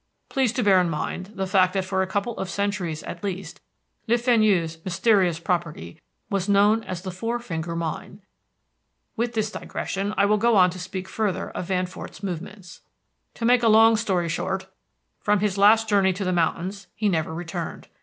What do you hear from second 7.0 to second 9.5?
the Four Finger Mine. With